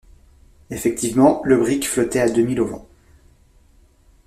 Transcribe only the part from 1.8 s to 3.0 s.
flottait à deux milles au vent.